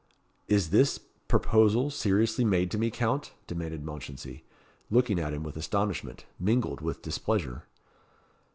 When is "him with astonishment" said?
5.31-6.25